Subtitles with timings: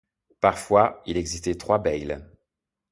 [0.39, 2.25] Parfois, il existait trois bayles.